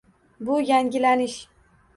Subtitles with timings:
[0.47, 1.37] Bu yangilanish